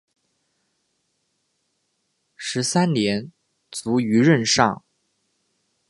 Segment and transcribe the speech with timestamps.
[2.35, 3.31] 十三年
[3.71, 4.83] 卒于任上。